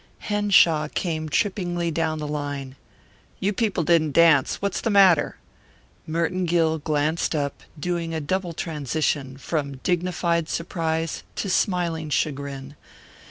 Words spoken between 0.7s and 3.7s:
came trippingly down the line. "You